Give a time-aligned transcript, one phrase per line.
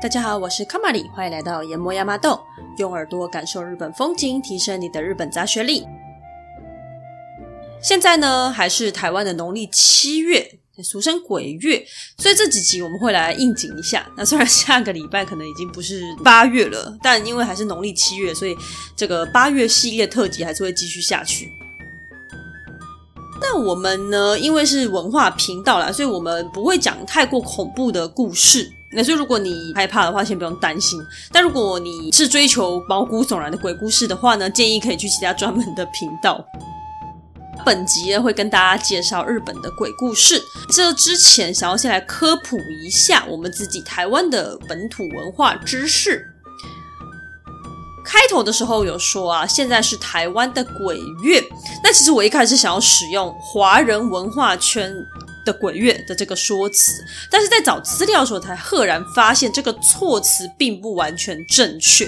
[0.00, 2.40] 大家好，我是卡玛里，欢迎来到研磨亚麻豆，
[2.76, 5.84] 用耳朵感受日本风景，提升你的日本杂学力。
[7.82, 11.84] 现在呢，还是台湾的农历七月，俗称鬼月，
[12.18, 14.08] 所以这几集我们会来应景一下。
[14.16, 18.56] 那虽然下个礼拜可能已经不是八月了，但因为还是农历七月，所以
[18.94, 21.52] 这个八月系列特辑还是会继续下去。
[23.42, 28.70] 那我们呢，因为是文化频道啦，所以我们不会讲太过恐怖的故事。
[28.94, 31.00] 那所以，如果你害怕的话，先不用担心。
[31.32, 36.44] 但如果你是追求毛骨悚然的鬼故事的话呢，建议可以去其他专门的频道。
[37.64, 40.42] 本集呢，会跟大家介绍日本的鬼故事。
[40.70, 46.31] 这之前，想要先来科普一下我们自己台湾的本土文化知识。
[48.04, 51.42] 开头的时候有说啊，现在是台湾的鬼月。
[51.82, 54.94] 那其实我一开始想要使用华人文化圈。
[55.44, 62.06] 的鬼月的这个说辞，但是在找资料的时候才赫然发现这个措辞并不完全正确，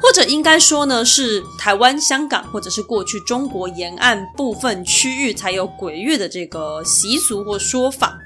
[0.00, 8.18] 或者应该说呢，是台湾、香港或者是过去中国沿岸部分区域才有鬼月的这个习俗或说法。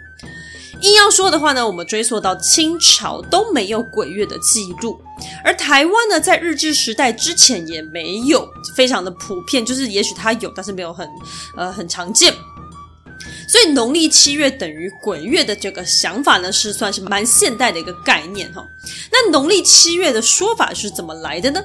[0.82, 5.00] 硬要说的话呢，我们追溯到清朝都没有鬼月的记录，
[5.42, 11.08] 而台湾呢，在日治时代之前也没有，非常的普遍，就是也许它有，但是没有很
[11.56, 12.34] 呃很常见。
[13.48, 18.64] 所以农历七月等于鬼月的这个想法呢，是算是蛮现代的一个概念哈。
[19.10, 21.60] 那农历七月的说法是怎么来的呢？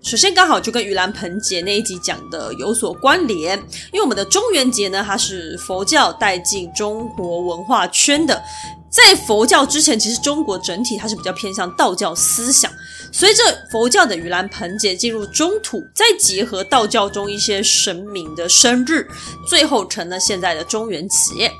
[0.00, 3.58] 首先刚好就跟盂兰盆节那一集讲的有所关联，
[3.92, 8.42] 因为我们的中元节呢，它是佛教带进中国文化圈的。
[8.90, 12.72] 在佛教之前，其实中国整体它是比较偏向道教思想。
[13.12, 19.06] 随着佛教的盂兰盆节进入中土，再结合道教中一些神明的生日，
[19.46, 21.52] 最后成了现在的中元节。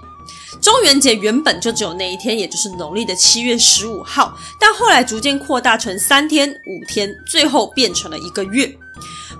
[0.60, 8.76] 中元节原本就只有那一天，也就是农历的七月十五号，但后来逐渐扩大成三天、五天，最后变成了一个月。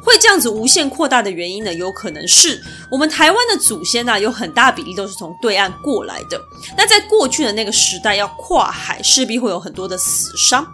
[0.09, 2.59] 会这样子无限扩大的原因呢，有可能是
[2.91, 6.41] 我们台湾的祖先呢、有很大比例都是从对岸过来的。
[6.79, 10.67] 那在过去的那个时代，要跨海，势必会有很多的死伤。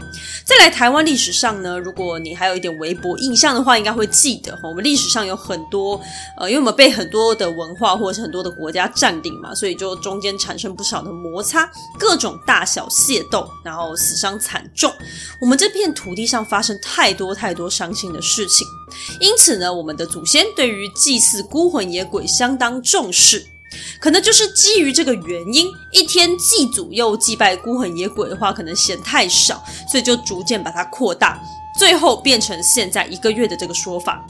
[0.46, 6.00] 再来台湾历史上呢，如果你还有一点微薄印象的话，应该会记得哈，我们历史上有很多，
[6.38, 14.92] 呃，因为我们被很多的文化或者是很多的国家占领嘛，所以就中间产生不少的摩擦，各种大小械斗，然后死伤惨重。
[15.40, 18.64] 我们这片土地上发生太多太多伤心的事情。
[19.20, 23.46] 因此呢，我们的祖先对于祭祀孤魂野鬼相当重视，
[24.00, 31.40] 可能就是基于这个原因，一天祭祖又祭拜孤魂野鬼的话，可能嫌太少，所以就逐渐把它扩大，
[31.78, 34.24] 最后变成现在一个月的这个说法。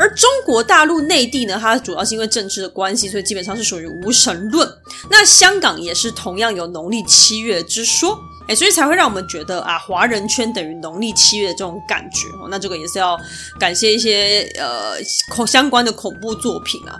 [0.00, 4.66] 而中国大陆内地呢，它主要是因为政治的关系，所以基本上是属于无神论。
[5.10, 8.18] 那香港也是同样有农历七月之说。
[8.48, 12.26] 哎，所以才会让我们觉得啊，华人圈等于农历七月的这种感觉。
[12.48, 13.16] 那这个也是要
[13.60, 14.94] 感谢一些呃
[15.30, 16.98] 恐相关的恐怖作品啊。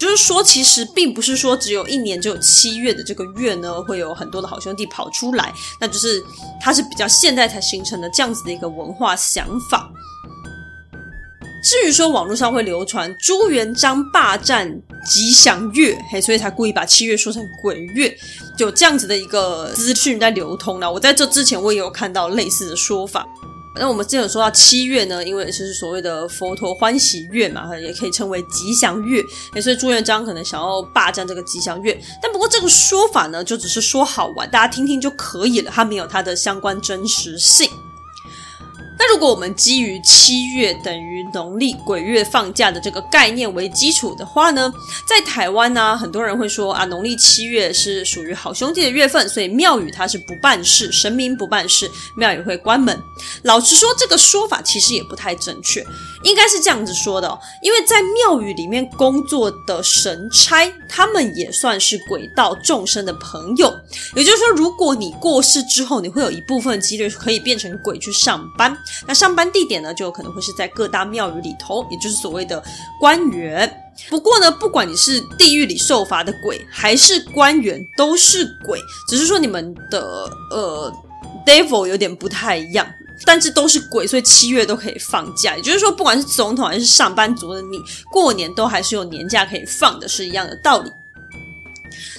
[0.00, 5.52] 就是说，其实并不是说只有一年只有七月的这个月呢，会有很多的好兄弟跑出来。
[5.80, 6.20] 那就是
[6.60, 9.88] 它是比较现代才形成的这样子的一个文化想法。
[11.62, 14.68] 至于说网络上会流传朱元璋霸占
[15.06, 18.12] 吉祥月，嘿，所以才故意把七月说成鬼月，
[18.58, 20.92] 有这样子的一个资讯在流通呢。
[20.92, 23.26] 我在这之前我也有看到类似的说法。
[23.74, 29.22] 那我们之前有说到七月呢，因为是所谓的佛陀欢喜月嘛，也可以称为吉祥月，
[29.62, 31.98] 所以朱元璋可能想要霸占这个吉祥月。
[32.20, 37.70] 但不过这个说法呢，就只是说好玩，大家听听就可以了，它没有它的相关真实性。
[39.02, 44.72] 那如果我们基于七月等于农历鬼月放假的这个概念为基础的话呢，
[45.04, 52.96] 在台湾呢、很多人会说啊，农历七月是属于好兄弟的月份，所以庙宇它是不办事，神明不办事，庙宇会关门。
[53.42, 55.84] 老实说，这个说法其实也不太正确，
[56.22, 63.72] 应该是这样子说的哦，因为在庙宇里面工作的神差，他们也算是鬼道众生的朋友。
[64.14, 68.76] 也就是说，如果你过世之后，你会有一部分几率可以变成鬼去上班。
[69.06, 72.62] 那上班地点呢，就有可能会是在各大庙宇里头，也就是所谓的
[73.00, 73.78] 官员。
[74.08, 80.92] 不过呢，不管你是地狱里受罚的鬼，还是官员，都是鬼，只是说你们的呃
[81.46, 82.86] devil 有点不太一样，
[83.24, 85.56] 但是都是鬼，所以七月都可以放假。
[85.56, 87.78] 也就是说，不管是总统还是上班族的你，
[88.10, 90.90] 过年都还是有年假可以放的，是一样的道理。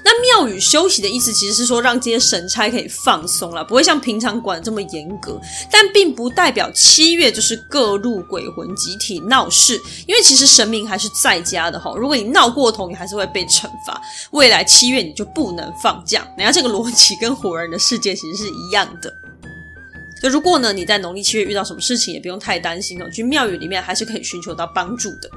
[0.06, 5.40] 那庙宇休息的意思，其实是说让这些神差可以放松了，不会像平常管这么严格。
[5.72, 11.94] 但并不代表七月就是各路鬼魂集体闹事，因为其实神明还是在家的哈。
[11.96, 14.00] 如果你闹过头，你还是会被惩罚。
[14.32, 16.28] 未来七月你就不能放假。
[16.38, 19.12] 人家这个逻辑跟活人的世界其实是一样的。
[20.24, 25.30] 就如果呢你在农历七月遇到什么事情，也不用太担心哦，去庙宇里面还是可以寻求到帮助的。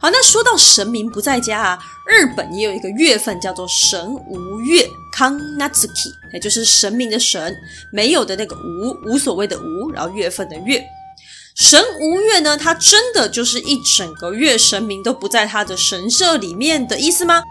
[0.00, 1.78] 好，那说到神明不在家啊，
[2.08, 7.56] 日本也有一个月份叫做神无月 k a n a t s k i 也就是神明的神，
[7.92, 10.84] 没有的那个无，无所谓的无，然后月份的月。
[11.54, 17.42] 神无月呢，它真的就是一整个月神明都不在他的神社里面的意思吗？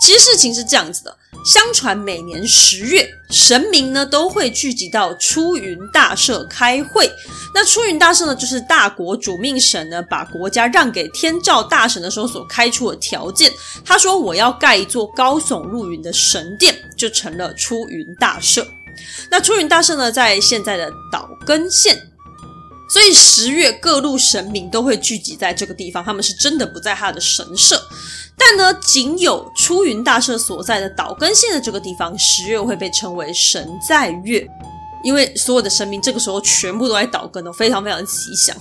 [0.00, 1.16] 其实事情是这样子的。
[1.44, 7.10] 相传每年十月，神明呢都会聚集到出云大社开会。
[7.54, 13.52] 那出云大社呢，就是大国主命神呢把国家让给天照大神的时候所开出的条件。
[13.84, 18.66] 他说：“我要盖一座高耸入云的神殿，就成了出云大社。”
[19.30, 21.98] 那出云大社呢，在现在的岛根县。
[22.90, 27.80] 所以十月各路神明都会聚集在这个地方，他们是真的不在他的神社。
[28.38, 34.48] 但呢，仅有出云大社所在的岛根县的这个地方，十月会被称为神在月，
[35.02, 38.56] 因为所有的神明这个时候全部都在岛根，都非常非常的吉祥。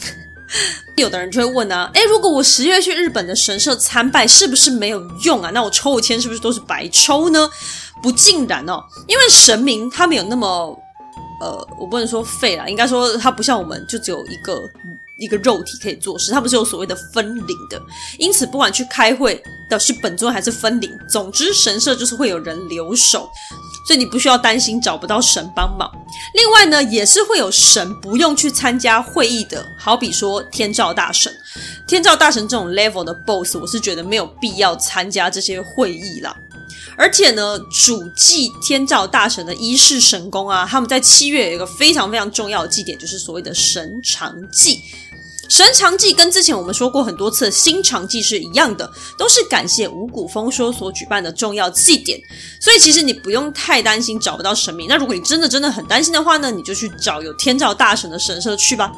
[0.98, 5.52] 有的人就会问啊，诶，如果我十月去日本的神社参拜，是不是没有用啊？
[5.54, 7.48] 那我抽签是不是都是白抽呢？
[8.02, 10.48] 不尽然哦，因为神明他没有那么，
[11.42, 14.68] 呃，我不能说废啦，应该说他不像我们就只有一个。
[15.18, 17.82] 一个肉体可以做事，它不是有所谓的分灵的，
[18.18, 23.30] 因此不管去开会的是本尊还是分灵，总之神社就是会有人留守，
[23.88, 25.90] 所以你不需要担心找不到神帮忙。
[26.34, 31.34] 另外呢，也是会有神不用去参加会议的，好比说天照大神，
[31.88, 36.36] 天照大神这种 level 的 boss，我是觉得没有必要参加这些会议啦。
[36.98, 44.82] 而且呢，主祭天照大神的一世神功啊，他们在七月有一个非常非常重要的祭典，就是所谓的神长祭。
[45.50, 52.20] 神长祭跟之前我们说过很多次的新长祭是一样的，都是感谢五谷丰收所举办的重要祭典。
[52.60, 54.90] 所以其实你不用太担心找不到神明。
[54.90, 58.92] 那如果你真的真的很担心的话呢，你就去找有天照大神的神社去吧。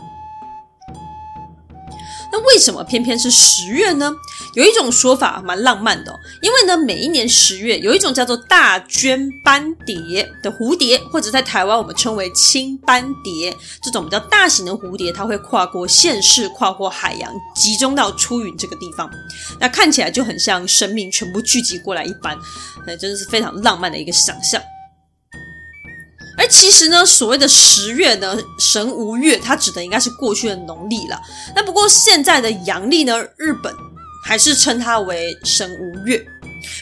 [2.31, 4.15] 那为什么偏偏是十月呢？
[4.55, 19.09] 有一种说法蛮浪漫的哦，因为呢，每一年十月有一种叫做大绢斑蝶的蝴蝶，或者在台湾我们称为青斑蝶，这种比较大型的蝴蝶，它会跨过县市、跨过海洋，集中到出云这个地方。
[19.59, 22.37] 那看起来就很像生命全部聚集过来一般，
[22.85, 24.61] 那真的是非常浪漫的一个想象。
[26.39, 31.19] 而其实呢，所谓的十月呢，神无月，它指的应该是过去的农历了。
[31.53, 33.73] 那不过现在的阳历呢，日本
[34.23, 36.25] 还是称它为神无月。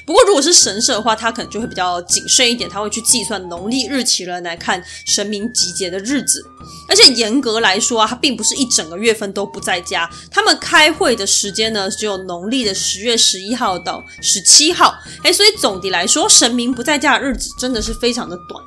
[0.06, 6.44] 不过如果是神社的话，它可能就会比较谨慎一点，它会去计算农历日期了来看神明集结的日子。
[6.88, 14.94] 而且严格来说啊，它并不是一整个月份都不在家，他们开会的时间呢，只有农历的十月十一号到十七号。
[15.24, 18.64] 哎，所以总的来说，神明不在家的日子真的是非常的短。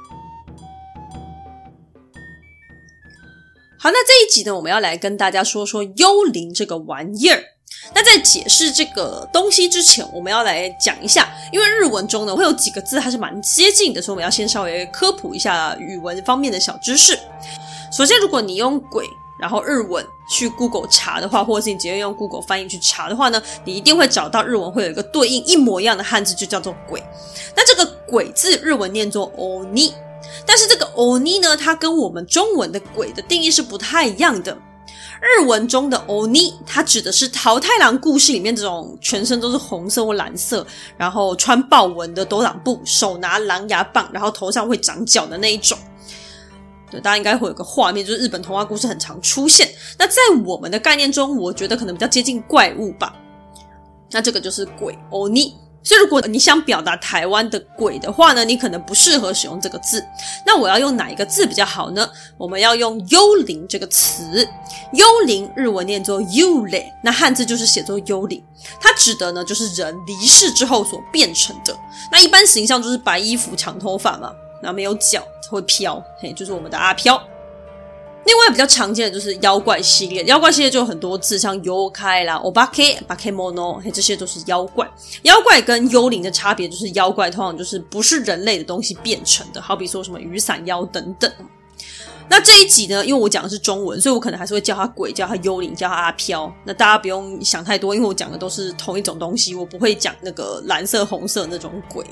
[3.83, 7.43] 好，那这一集呢，我们要来跟大家说说幽灵这个玩意儿。
[7.95, 17.19] 那在解释这个东西之前，我们要来讲一下，因为日文中呢会有几个字还是蛮接近的，所以我们要先稍微科普一下语文方面的小知识。
[17.91, 19.07] 首先，如果你用鬼，
[19.41, 27.03] 然后日文去 Google 查的话，或者是你直接用 Google 翻译去查的话呢，你一定会找到日文会有一个对应一模一样的汉字，就叫做鬼。
[27.57, 29.95] 那这个鬼字日文念作 oni。
[30.47, 34.57] 但是这个 oni 呢，它跟我们中文的鬼的定义是不太一样的。
[35.21, 40.67] 日文中的 oni，它指的是桃太郎故事里面这种全身都是红色或蓝色，
[40.97, 45.77] 然后穿豹纹的斗挡布，手拿狼牙棒，然后头上会长角的那一种。
[46.91, 49.69] 对，大家应该会有个画面，就是日本童话故事很常出现。
[49.99, 50.17] 那在
[50.47, 53.15] 我们的概念中，我觉得可能比较接近怪物吧。
[54.11, 55.53] 那这个就是鬼 oni。
[55.83, 60.05] 所以，如果你想表达台湾的鬼的话呢，你可能不适合使用这个字。
[60.45, 62.09] 那我要用哪一个字比较好呢？
[62.37, 64.47] 我们要用“幽灵”这个词。
[64.93, 68.43] 幽灵日文念作 “yure”，那汉字就是写作“幽灵”。
[68.79, 71.75] 它指的呢，就是人离世之后所变成的。
[72.13, 74.33] 那一般形象就是白衣服、长头发嘛，
[74.63, 77.21] 然后没有脚，会飘，嘿，就是我们的阿飘。
[78.27, 84.89] 另外比较常见的就是妖怪系列，妖怪系列就有很多字，像幽开啦、o b a k e bakemono，，这些都是妖怪。
[85.23, 91.33] 妖怪跟幽灵的差别就是，妖怪通常就是不是人类的东西变成的，好比说什么雨伞妖等等。
[92.29, 96.53] 那这一集呢，因为我讲的是中文，所以我可能还是会叫它鬼，叫它幽灵，叫它阿飘。
[96.65, 102.05] 那大家不用想太多，因为我讲的都是同一种东西，我不会讲那个蓝色、红色那种鬼。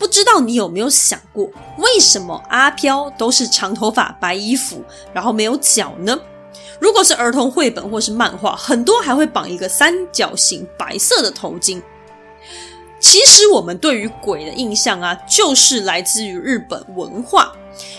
[0.00, 1.44] 不知道你有没有想过，
[1.76, 6.18] 为什么阿飘都是长头发、白衣服，然后没有脚呢？
[6.78, 11.82] 如果是儿童绘本或是漫画，很多还会绑一个三角形白色的头巾。
[12.98, 17.52] 其实我们对于鬼的印象啊，就是来自于日本文化。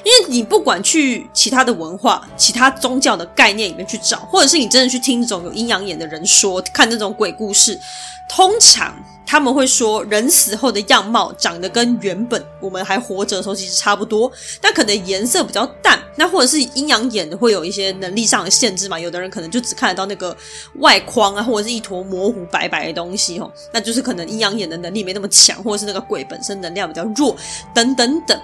[0.04, 7.80] 因为你不管去其他的文化、其他宗教的概念里面去找，或者是你真的去听那种有阴阳眼的人说，看那种鬼故事，
[8.28, 8.94] 通常
[9.26, 15.98] 他们会说，人死后的样貌长得跟原本我们还活着的时候其实差不多，但可能颜色比较淡。
[16.18, 19.00] 那或者是阴阳眼会有一些能力上的限制嘛？
[19.00, 20.36] 有的人可能就只看得到那个
[20.80, 27.36] 外框啊，或者是一坨模糊白白的东西哦，那就是可能阴阳眼的能力没那么强，或者是那个鬼本身能量比较弱，
[27.74, 28.38] 等等等。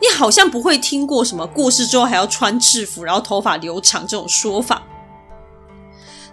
[0.00, 4.82] 你好像不会听过什么过世之后还要穿制服，然后头发留长这种说法。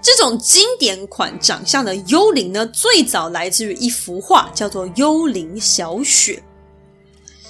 [0.01, 6.43] 这种经典款长相的幽灵呢，最早来自于一幅画，叫做《幽灵小雪》。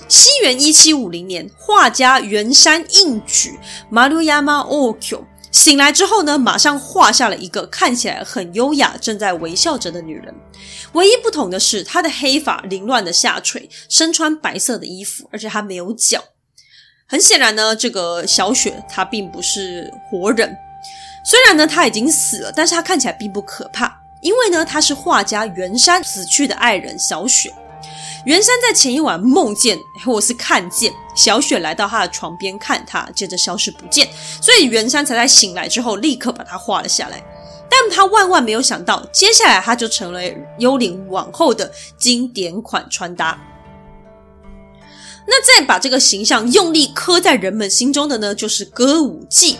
[0.08, 3.58] 西元一七五零年，画家原山应举
[3.92, 10.34] （Maruyama Okyo） 醒来之后呢，马上画下了一个看起来很优雅、正在微笑着的女人。
[10.94, 16.22] 唯一不同的是，她的黑发凌乱的下垂，身穿白色的衣服，而且她没有脚。
[17.06, 20.54] 很显然呢，这个小雪她并不是活人。
[21.24, 27.54] 虽然呢，她已经死了，但是她看起来并不可怕，因为呢，她是画家袁山死去的爱人小雪。
[28.26, 34.08] 袁山在前一晚梦见或是看见小雪来到他的床边看他，接着消失不见，
[34.42, 37.22] 所以袁山才在醒来之后立刻把它画了下来。
[37.70, 40.22] 但他万万没有想到，接下来他就成了
[40.60, 43.38] 幽灵往后的经典款穿搭。
[45.26, 49.58] 那再把这个形象用力刻在人们心中的呢，就是歌舞伎。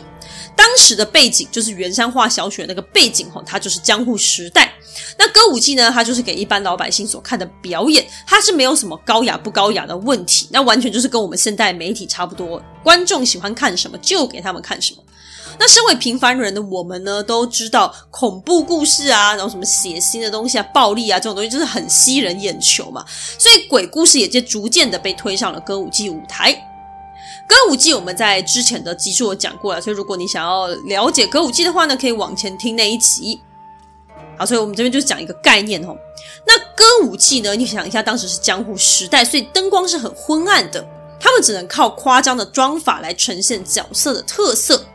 [0.56, 4.74] 当时的背景就是原山画小雪那个背景吼，它就是江户时代。
[5.18, 15.04] 那歌舞伎呢，它就是给一般老百姓所看的表演，它是没有什么高雅不高雅的问题，那完全就是跟我们现代媒体差不多，观众喜欢看什么就给他们看什么。
[15.60, 23.06] 那身为平凡人的我们呢，都知道恐怖故事啊，然后什么血腥的东西啊、暴力啊这种东西，就是很吸人眼球嘛，
[23.38, 26.56] 所以鬼故事也就逐渐的被推上了歌舞伎舞台。
[27.48, 33.40] 歌舞伎我们在之前的集数有讲过了，所以如果你想要了解歌舞伎的话呢，可以往前听那一集。
[34.38, 35.96] 好，所以我们这边就讲一个概念哦。
[36.48, 40.84] 那歌舞伎呢，你想一下，当时是江户时代，所以灯光是很昏暗的，
[41.20, 44.86] 他们只能靠夸张的妆法来呈现角色的特色。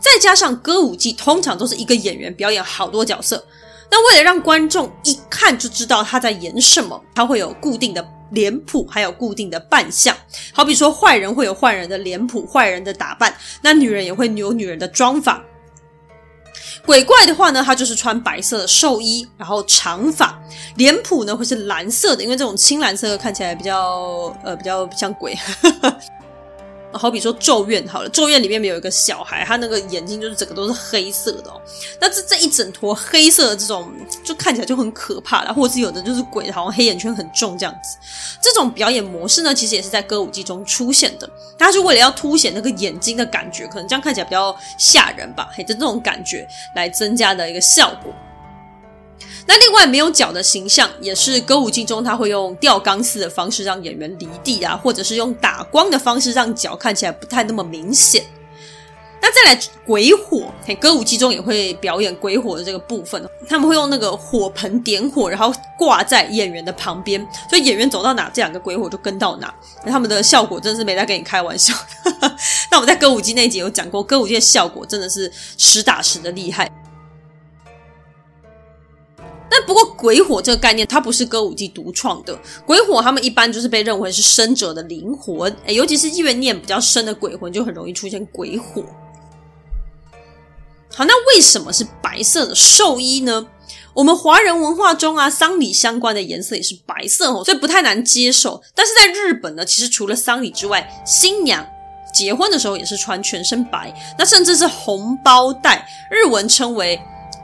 [0.00, 3.44] 再加上歌舞伎通常都是一个演员表演好多角色，
[3.90, 8.06] 那为了让观众一看就知道他在演什么，他会有固定的。
[8.30, 10.16] 脸谱还有固定的扮相，
[10.52, 15.42] 好比说坏人会有坏人的脸谱、坏人的打扮，那女人也会有女人的妆法。
[16.84, 20.38] 鬼怪的话呢，他就是穿白色的寿衣，然后长发，
[20.76, 25.36] 脸谱呢会是蓝色的，因为这种青蓝色看起来比较呃比较像鬼。
[26.96, 31.60] 好比说《咒怨》好了，《咒怨》里面没有一个小孩，他那个眼睛就是整个都是黑色的哦。
[32.00, 33.90] 那这这一整坨黑色的这种，
[34.24, 35.52] 就看起来就很可怕了。
[35.52, 37.96] 或者是有的就是鬼，好像黑眼圈很重这样子。
[38.40, 41.28] 这种表演模式呢，其实也是在歌舞伎中出现的。
[41.58, 48.12] 他是为了要凸显那个眼睛的感觉，可能这样看起来比较吓人吧，嘿，就这种感觉来增加的一个效果。
[49.46, 58.24] 那另外没有脚的形象，也是歌舞伎中他会用吊钢丝的方式让演员离地啊，或者是用打光的方式让脚看起来不太那么明显。
[59.20, 69.52] 那再来鬼火，歌舞伎中也会表演鬼火的这个部分，他们会用那个火盆点火，然后挂在演员的旁边，所以演员走到哪，这两个鬼火就跟到哪。
[69.84, 71.74] 那他们的效果真的是没在跟你开玩笑。
[72.70, 76.70] 那我们在歌舞伎那集有讲过，歌舞伎的效果真的是实打实的厉害。
[79.48, 82.38] 但不过，鬼火这个概念它不是歌舞伎独创的。
[82.66, 88.82] 鬼火他们一般就是被认为是生者的灵魂，诶，尤其是怨念比较深的鬼魂，就很容易出现鬼火。
[90.94, 93.46] 好，那为什么是白色的寿衣呢？
[93.94, 98.62] 我们华人文化中啊，丧礼相关的颜色也是白色哦，所以不太难接受。
[98.74, 101.66] 但是在日本呢，其实除了丧礼之外，新娘
[102.12, 107.00] 结婚的时候也是穿全身白，那甚至是红包袋，日文称为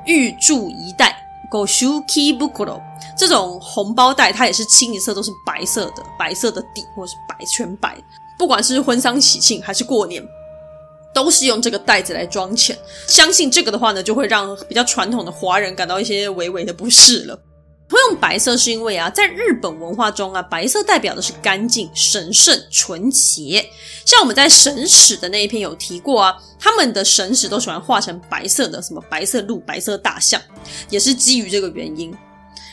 [0.06, 1.21] 御祝仪袋。
[1.52, 2.80] 狗 shuki bukuro
[3.14, 8.02] 这种红包袋，它也是清一色都是白色的，白色的底或是白全白。
[8.38, 10.26] 不管是婚丧喜庆还是过年，
[11.14, 12.76] 都是用这个袋子来装钱。
[13.06, 17.38] 相信这个的话呢，就会让比较传统的华人感到一些微微的不适了。
[17.92, 23.64] 会用白色是因为啊，在日本文化中啊，白色代表的是干净、神圣、纯洁。
[24.04, 30.40] 像我们在神使的那一篇有提过啊，他们的神使都喜欢画成白色的，什么白色鹿、白色大象，
[30.88, 32.12] 也是基于这个原因。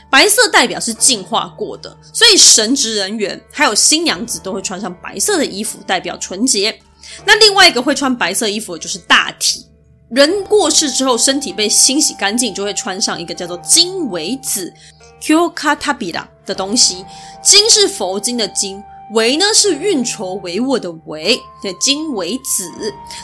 [0.10, 6.80] 白色代表是净化过的，所以神职人员还有新娘子都会穿上白色的衣服，代表纯洁。
[7.26, 9.66] 那另外一个会穿白色衣服的就是大体。
[10.10, 14.74] 人过世之后，身体被清洗干净，就会穿上一个叫做经纬子
[15.22, 17.06] （Kyokatabira） 的东西。
[17.42, 18.84] 经是佛经的经，
[19.14, 22.72] 纬呢是运筹帷幄的纬，对，经纬子。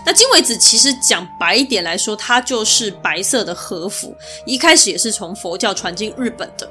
[0.06, 6.70] 那经纬子其实讲白一点来说，它就是白色的和服，一开始也是从佛教传进日本的。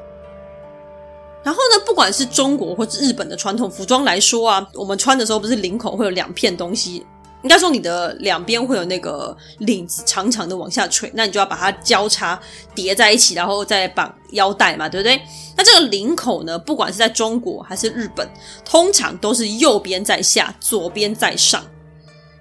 [1.43, 7.07] 然后呢，不管是中国或者日本的传统服装来说啊，我们穿的时候不是领口会有两片东西。
[7.45, 12.41] 应该说，你的两边会有那个领子长长的往下垂，那你就要把它交叉
[12.75, 15.21] 叠在一起，然后再绑腰带嘛，对不对？
[15.55, 18.27] 那这个领口呢，不管是在中国还是日本，
[18.65, 21.63] 通常都是右边在下，左边在上。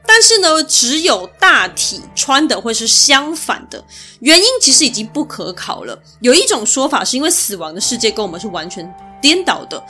[0.06, 3.84] 但是呢，只有大体穿的会是相反的，
[4.22, 6.02] 原因其实已经不可考了。
[6.22, 8.90] 有一种说法是因为死亡的世界跟我们是完全
[9.22, 9.84] 颠倒的，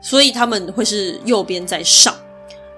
[0.00, 2.14] 所以他们会是右边在上。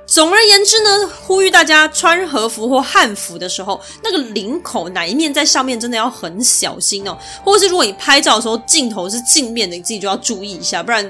[0.06, 7.18] 总而言之呢，呼吁大家穿和服或汉服的时候，那个领口哪一面在上面，真的要很小心哦。
[7.44, 11.04] 或者是如果你拍照的时候镜头是镜面的，你自己就要注意一下，不然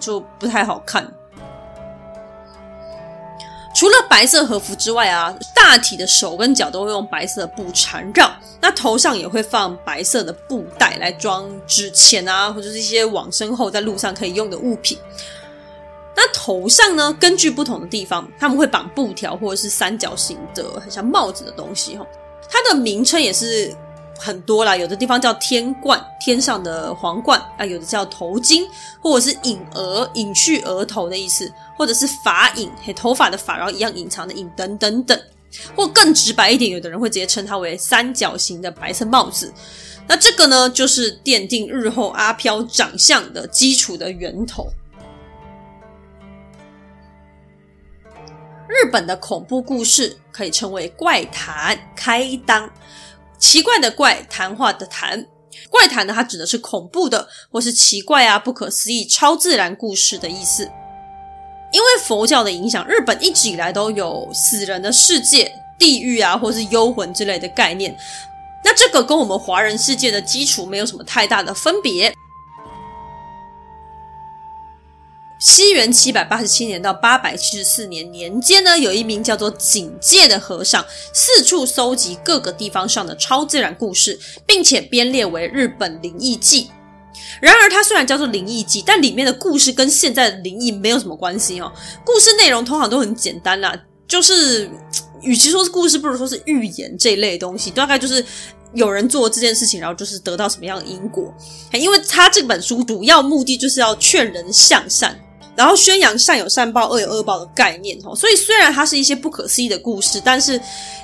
[0.00, 1.08] 就不太好看。
[3.74, 8.28] 除了白色和服之外啊，大体的手跟脚都会用白色布缠绕，
[8.60, 14.98] 那头上也会放白色的布袋来装纸钱啊，或者是一些往生后在路上可以用的物品。
[16.20, 22.04] 那头上呢，根据不同的地方，他们会绑布条或者是三角形的，很像帽子的东西哈。
[22.50, 23.72] 它的名称也是
[24.18, 28.66] 很多啦，有的地方叫天冠，天上的皇冠啊；有的叫头巾，
[29.00, 35.16] 或者是隐额，隐去额头的意思，或者是发隐，嘿，头发的发，然后一样隐藏的隐，等等等。
[35.76, 39.54] 或更直白一点，有的人会直接称它为三角形的白色帽子。
[40.08, 44.66] 那这个呢，就是奠定日后阿飘长相的基础的源头。
[48.68, 52.68] 日本的恐怖故事可以称为怪谈开裆，
[53.38, 55.26] 奇怪的怪，谈话的谈。
[55.70, 60.70] 怪谈呢，它指的是恐怖的或是奇怪啊、不可思议、超自然故事的意思。
[61.72, 67.96] 因为佛教的影响，日本一直以来都有死人的世界、地狱啊，或是幽魂之类的概念。
[68.64, 72.12] 那这个跟我们华人世界的基础没有什么太大的分别。
[75.38, 86.64] 西元七百八十七年到八百七十四年年间呢，有一名叫做警戒的和尚，四处搜集各个地方上的超自然故事，并且编列为《日本灵异记》。
[87.40, 91.72] 然而，它虽然叫做《灵异记》，但里面的故事跟现在的灵异没有什么关系哦。
[92.04, 93.76] 故事内容通常都很简单啦，
[94.08, 94.68] 就是
[95.22, 97.70] 与其说是故事，不如说是预言这一类东西。
[97.70, 98.24] 大概就是
[98.74, 101.32] 有人做这件事情，然后就是得到什么样的因果。
[101.72, 105.16] 因为他这本书主要目的就是要劝人向善。
[105.58, 110.60] 然后宣扬善有善报、恶有恶报的概念，所以虽然它是一些不可思议的故事，但是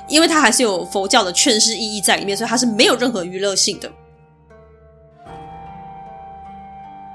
[0.07, 3.91] 因为它还是有佛教的劝世意义在里面，所以它是没有任何娱乐性的。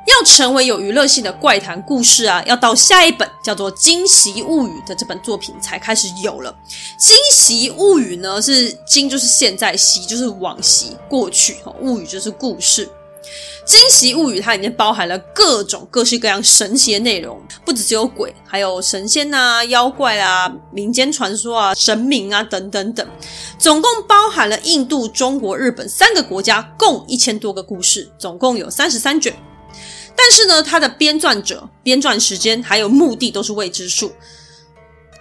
[0.06, 6.52] 要成为有娱乐性的怪谈故事啊，要到下一本叫做《今昔物语》的这本作品才开始有了。
[6.98, 12.86] 《今昔物语》呢，是今就是现在，昔就是往昔过去，物语就是故事。
[13.64, 23.06] 惊喜物语，它里面包含了各种各式各样神奇的内容，不只只有鬼，还有神仙啊、妖怪啊、民间传说啊、神明啊等等等，
[23.58, 29.34] 总共包含了印度、中国、日本三个国家，共一千多个故事，总共有三十三卷。
[30.16, 34.12] 但是呢，它的编撰者、编撰时间还有目的都是未知数。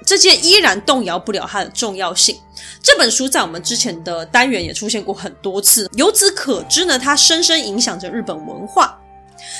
[0.05, 2.37] 这些依然动摇不了它的重要性。
[2.81, 8.99] 这本书在我们之前的单元也出现过很多次，由此可知呢，它深深影响着日本文化。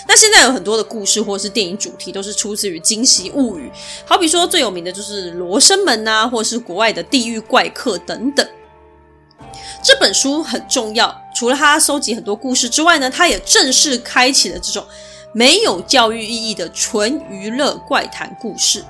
[0.07, 3.69] 那现在有很多的故事或是电影主题都是出自于《今昔物语》，
[4.05, 8.45] 好比说最有名的就是罗生门啊，或是国外的地狱怪客等等。
[9.81, 14.85] 这本书很重要，除了它收集很多故事之外呢，它也正式开启了这种
[15.33, 18.83] 没有教育意义的纯娱乐怪谈故事。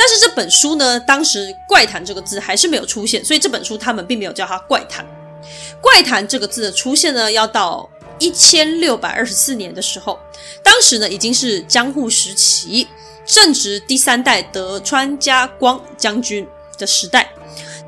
[0.00, 5.04] 但是这本书呢，当时“怪谈”这个字还是没有出现，所以这本书他们并没有叫它“怪谈”。
[5.78, 7.86] “怪谈”这个字的出现呢，要到
[8.18, 10.18] 一千六百二十四年的时候，
[10.62, 12.88] 当时呢已经是江户时期，
[13.26, 17.30] 正值第三代德川家光将军的时代。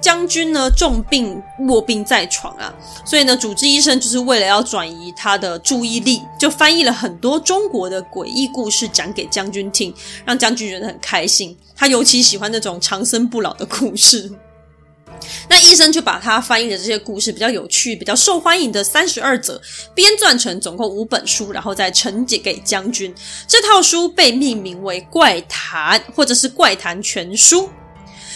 [0.03, 2.75] 将军呢重病卧病在床啊，
[3.07, 9.95] 所以呢，主治医生就是为了要转移他的注意力，就翻译了很多中国的诡异故事讲给将军听，
[10.27, 11.57] 让将军觉得很开心。
[11.77, 14.31] 他尤其喜欢那种长生不老的故事。
[15.49, 19.61] 那医生就把他翻译的这些故事比较有趣、比较受欢迎的三十二则
[19.95, 23.15] 编撰成总共五本书，然后再呈给给将军。
[23.47, 27.67] 这套书被命名为《怪谈》或者是《怪谈全书》。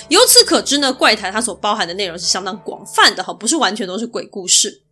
[0.08, 4.82] 由此可知呢，《怪谈》它所包含的内容是相当广泛的哈，不是完全都是鬼故事。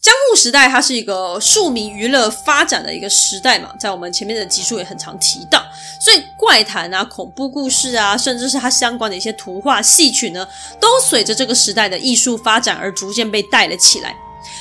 [0.00, 5.60] 江户时代，它是一个庶民娱乐发展的一个时代嘛，在我们前面的集数也很常提到，
[6.00, 10.46] 所以怪谈啊、恐怖故事啊，甚至是它相关的一些图画、戏曲呢，
[10.80, 14.16] 都随着这个时代的艺术发展而逐渐被带了起来。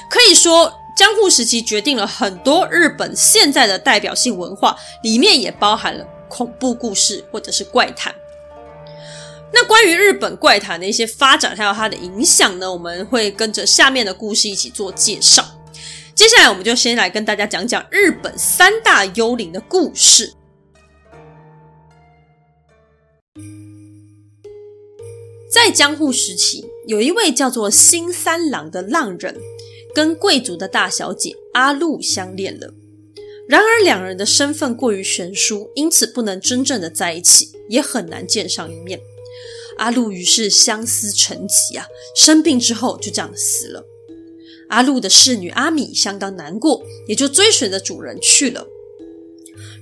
[0.10, 8.14] 可以说，江户时期决定了很多日本现在的代表性文化，里面也包含了恐怖故事或者是怪谈。
[9.54, 15.44] 那关于日本怪谈的一些发展，还有它的影响呢，我们会跟着下面的故事一起做介绍。
[16.14, 20.34] 接下来，我们就先来跟大家讲讲日本三大幽灵的故事。
[25.50, 29.36] 在江户时期，有一位叫做新三郎的浪人，
[29.96, 32.74] 跟贵族的大小姐阿露相恋了。
[33.48, 39.00] 然而，两人的身份过于悬殊，因此不能真正的在一起，也很难见上一面。
[39.78, 41.86] 阿露于是相思成疾啊，
[42.16, 43.84] 生病之后就这样死了。
[44.70, 48.68] 阿露的侍女阿米相当难过，也就追随着主人去了。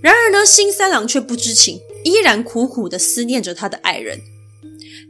[0.01, 4.19] 然而呢，新三郎却不知情，依然苦苦的思念着他的爱人。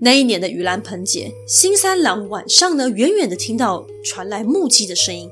[0.01, 5.29] 那一年的盂兰盆节，新三郎晚上呢，远远的听到传来木屐的声音，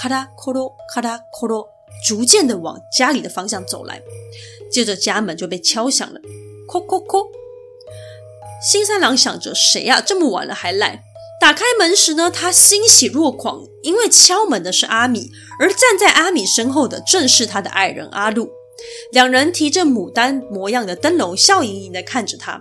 [0.00, 1.66] 咔啦咔咯咔啦咔咯，
[2.06, 4.00] 逐渐的往家里的方向走来。
[4.70, 6.20] 接着家门就被敲响了，
[6.66, 7.26] 叩叩叩。
[8.62, 10.00] 新三郎想着谁呀、啊？
[10.00, 11.02] 这么晚了还来？
[11.40, 18.48] 打开门时呢，他欣喜若狂，因为敲门的是阿米，而站在阿米身后的正是他的爱人阿露。
[19.10, 22.60] 两人提着牡丹模样的灯笼，笑盈盈的看着他。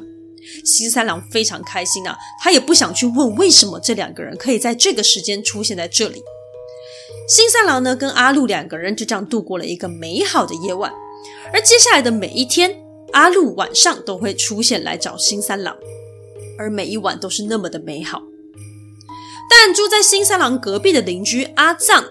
[0.66, 6.24] 新三郎非常开心啊，他也不想去问为什么这两个人可以在这个时间出现在这里。
[7.30, 10.92] 新三郎呢，跟阿露两个人就这样度过了一个美好的夜晚，
[11.54, 12.81] 而接下来的每一天。
[13.13, 15.78] 阿露晚上都会出现来找新三郎，
[16.58, 18.24] 而每一晚都是那么的美好。
[19.50, 22.06] 但住在新三郎隔壁的邻居阿藏，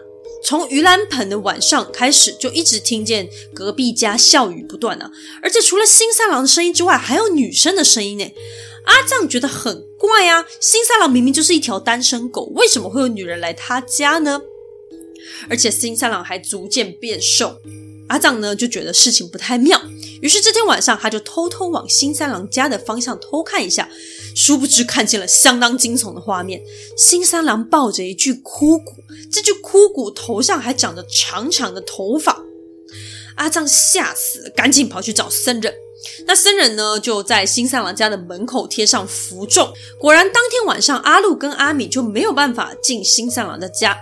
[0.45, 5.11] 从盂兰盆的晚上开始，就一直听见隔壁家笑语不断啊！
[5.43, 8.31] 而且除了新三郎的声音之外，还有女生的声音呢。
[8.85, 14.41] 阿藏觉得很怪啊，新三郎明明就是一条单身狗，为什么会有女人来他家呢？
[15.49, 17.61] 而且新三郎还逐渐变瘦，
[18.09, 19.81] 阿藏呢就觉得事情不太妙。
[20.21, 23.89] 于是这天晚上，他就偷偷往新三郎家的方向偷看一下，
[24.37, 26.63] 殊不知看见了相当惊悚的画面。
[26.97, 28.93] 新三郎抱着一具枯骨，
[29.33, 32.43] 这具枯骨头上还长着长长的头发。
[33.37, 35.73] 阿藏吓死了，赶紧跑去找僧人。
[36.27, 39.73] 那僧人呢，就在新三郎家的门口贴上符咒。
[39.99, 43.99] 果然，当天晚上阿露跟阿米就没有办法进新三郎的家。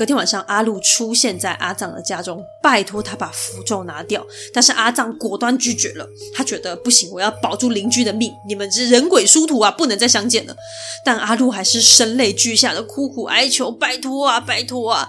[0.00, 4.26] 隔天晚上，阿露出现在阿藏的家中，拜托他把符咒拿掉。
[4.50, 8.32] 但是阿藏果断拒绝了，他觉得不行，我要保住邻居的命。
[8.48, 10.56] 你们这人鬼殊途啊，不能再相见了。
[11.04, 15.06] 但阿露还是声泪俱下的苦苦哀求，拜托啊，拜托啊。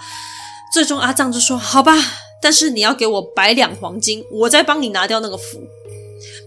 [0.73, 1.95] 最终阿藏就说：“好吧，
[2.41, 5.63] 但是你要给我百两黄金，我再帮你拿掉那个符。”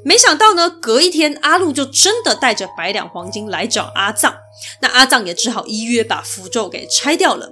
[0.04, 4.34] 没想到呢，隔一天，阿露就真的带着百两黄金来找阿藏。
[4.82, 7.50] 那阿藏也只好依约把符咒给拆掉了。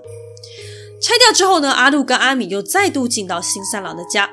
[1.02, 4.30] 拆掉之后呢，阿露跟阿米又再度进到新三郎的家。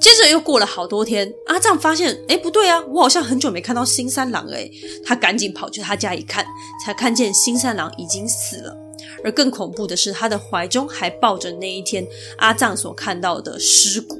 [0.00, 4.70] 接着又过了好多天，阿藏发现，诶，不对啊，我好像很久没看到新三郎哎。
[5.04, 6.46] 他赶紧跑去他家一看，
[6.84, 8.74] 才看见新三郎已经死了。
[9.22, 12.06] 而更恐怖的是，他的怀中还抱着那一天
[12.38, 14.18] 阿藏所看到的尸骨，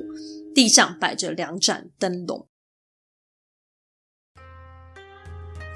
[0.54, 2.46] 地上摆着两盏灯笼。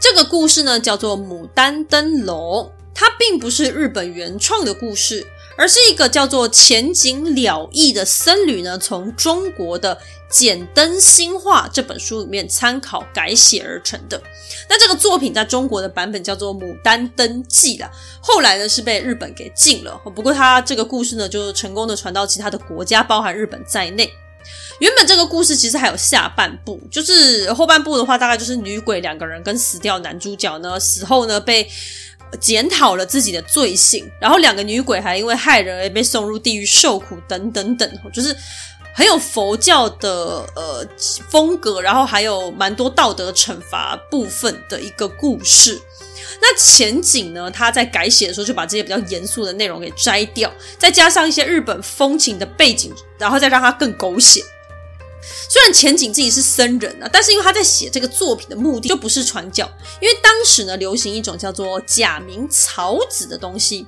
[0.01, 5.27] 这个故事呢，叫做《牡丹灯笼》，它并不是日本原创的故事。
[5.59, 9.97] 而是一个叫做浅井了意的僧侣呢，从中国的
[10.31, 14.23] 《剪灯新话》这本书里面参考改写而成的。
[14.71, 17.91] 那这个作品在中国的版本叫做《牡丹灯记》啦，
[18.21, 20.01] 后来呢是被日本给禁了。
[20.15, 24.09] 不过它这个故事呢，就成功的传到其他的国家，包含日本在内。
[24.79, 31.69] 原本这个故事其实还有下半部，就是后半部的话，大概就是女鬼两个人跟死掉男主角呢，死后呢被。
[32.41, 38.37] 检讨了自己的罪行，然后两个女鬼还因为害人而被送入地狱受苦，等等等，就是
[38.95, 40.87] 很有佛教的呃
[41.29, 45.81] 风格，然后还有蛮多道德惩罚部分的一个故事。
[46.41, 54.41] 那前景呢，他在改写的时候就把这些比较严肃的内容给摘掉，再加上一些日本风情的背景，然后再让它更狗血。
[55.49, 63.87] 虽然浅井自己是僧人啊，但是因为他在写这个作品的目的就不是传教，因为当时呢流行一种叫做假名草纸的东西，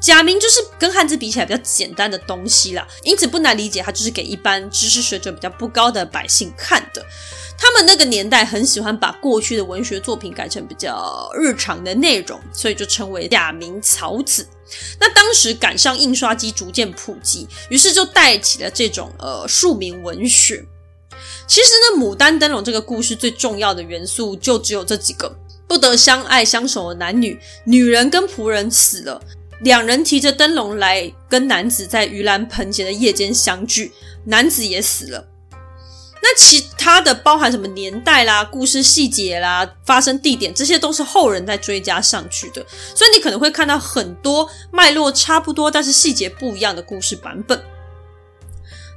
[0.00, 7.04] 假名就是跟汉字比起来比较简单的东西啦，因此不难理解，它就是给一般知识水准比较不高的百姓看的。
[7.56, 14.46] 他们那个年代很喜欢把过去的文学作品改成比较日常的内容，所以就称为假名草纸。
[14.98, 20.64] 那当时赶上印刷机逐渐普及，于是就带起了这种呃庶民文学。
[21.46, 25.30] 其实呢，《牡丹灯笼》这个故事最重要的元素就只有这几个：
[25.68, 29.20] 不得相爱相守的男女，女人跟仆人死了，
[29.62, 33.92] 两人提着灯笼来跟男子在盂兰盆节的夜间相聚，
[34.24, 35.26] 男子也死了。
[36.22, 47.58] 那其他的包含什么年代啦、故事细节啦、发生地点，这些都是后人在追加上去的，所以你可能会看到很多脉络差不多，但是细节不一样的故事版本。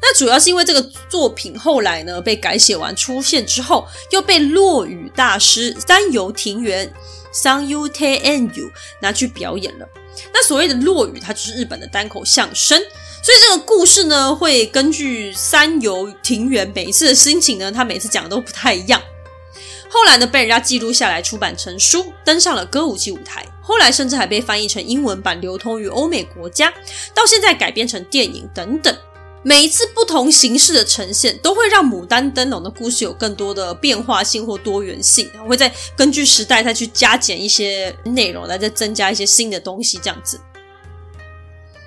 [0.02, 6.94] 那主要是因为这个作品后来呢被改写完出现之后，又被落雨大师三游亭圆
[7.32, 8.50] 三游亭圆
[9.02, 9.88] 拿去表演了。
[10.34, 12.80] 那所谓的落语，它就是日本的单口相声。
[13.22, 19.02] 所以这个故事呢，会根据三游庭园每一次的心情呢，他每次讲的都不太一样。
[19.90, 23.46] 后来呢，被人家记录下来，出版成书，登上了歌舞伎舞台。
[23.62, 26.74] 后来甚至还被翻译成英文版，流通于欧美国家。
[27.14, 28.94] 到现在改编成电影等等。
[29.46, 35.30] 每一次不同形式的呈现，都会让《牡丹灯笼》的故事有更多的变化性或多元性。
[35.44, 40.40] 我会再根据时代再去加减一些内容，来再增加一些新的东西，这样子。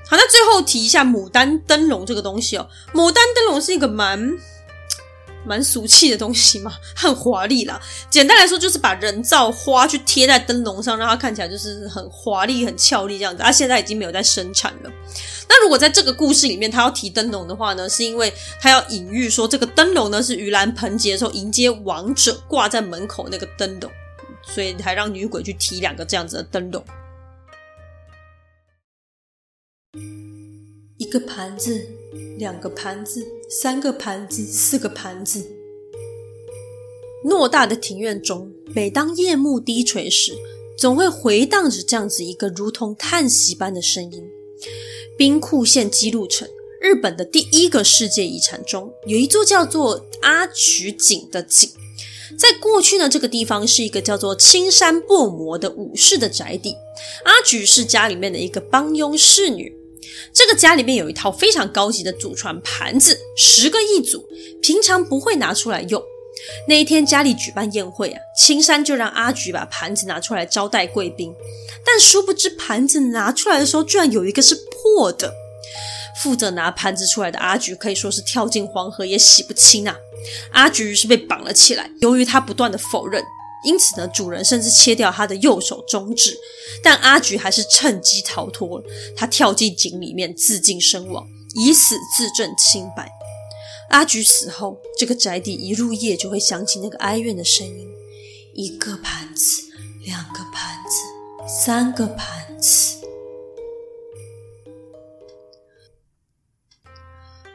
[0.08, 2.68] 好，那最后提一下牡丹灯笼这个东西哦。
[2.92, 4.20] 牡丹灯笼是一个蛮
[5.46, 7.80] 蛮俗气的东西嘛， 很华丽啦。
[8.10, 13.42] 简单来说，就是把人造花去贴在灯笼上，让它看起来就是很华丽、很俏丽这样子。
[13.42, 14.90] 它现在已经没有在生产了。
[15.48, 23.90] 那如果在这个故事里面，他要提灯笼的话呢，是因为他要隐喻说，这个灯笼呢是盂兰盆节的时候迎接亡者挂在门口那个灯笼，
[24.42, 26.84] 所以还让女鬼去提两个这样子的灯笼。
[30.98, 31.86] 一个盘子，
[32.38, 35.44] 两个盘子，三个盘子，四个盘子。
[37.24, 40.32] 偌大的庭院中，每当夜幕低垂时，
[40.78, 44.22] 总会回荡着这样子一个如同叹息般的声音。
[45.16, 46.48] 兵库县姬路城，
[46.80, 51.70] 日本的第一个世界遗产中，有一座叫做阿菊井的井。
[52.38, 56.74] 在过去呢，这个地方是一个叫做青山薄膜的武士的宅邸。
[57.24, 59.74] 阿菊是家里面的一个帮佣侍女。
[60.32, 64.28] 这个家里面有一套非常高级的祖传盘子，十个一组，
[64.60, 66.02] 平常不会拿出来用。
[66.68, 71.34] 那一天家里举办宴会啊，青山就让阿菊把盘子拿出来招待贵宾，
[71.84, 75.32] 但殊不知盘子拿出来的时候，居然有一个是破的。
[76.22, 79.94] 负责拿盘子出来的阿菊可以说是跳进黄河也洗不清啊！
[80.52, 83.22] 阿菊是被绑了起来，由于他不断的否认。
[83.66, 86.38] 因此呢，主人甚至切掉他的右手中指，
[86.84, 88.84] 但阿菊还是趁机逃脱了。
[89.16, 91.26] 他跳进井里面自尽身亡，
[91.56, 93.10] 以死自证清白。
[93.90, 97.88] 阿菊死后，这个宅邸一入夜就会响起那个哀怨的声音：
[98.54, 99.62] 一个盘子，
[100.04, 102.94] 两个盘子，三个盘子。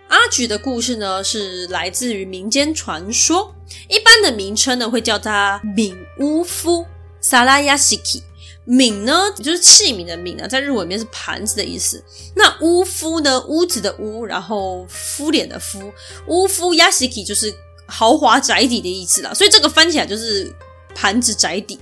[0.09, 3.55] 阿菊的故事呢，是来自于民间传说。
[3.87, 6.85] 一般的名称呢，会叫它皿屋敷
[7.19, 8.23] 萨拉亚西基。
[8.67, 12.01] 皿呢，就是器皿的皿啊，在日文里面是盘子的意思。
[12.35, 15.91] 那屋敷呢，屋子的屋，然后敷脸的敷。
[16.27, 17.53] 屋敷亚西奇就是
[17.87, 19.33] 豪华宅邸的意思啦。
[19.33, 20.53] 所以这个翻起来就是
[20.93, 21.77] 盘子宅邸。